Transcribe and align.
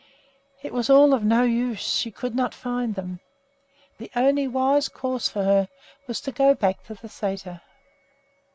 It 0.63 0.73
was 0.73 0.89
all 0.89 1.13
of 1.13 1.23
no 1.23 1.43
use; 1.43 1.79
she 1.93 2.09
could 2.09 2.33
not 2.33 2.55
find 2.55 2.95
them. 2.95 3.19
The 3.99 4.09
only 4.15 4.47
wise 4.47 4.89
course 4.89 5.29
for 5.29 5.43
her 5.43 5.67
was 6.07 6.19
to 6.21 6.31
go 6.31 6.55
back 6.55 6.81
to 6.85 6.95
the 6.95 7.07
sæter. 7.07 7.61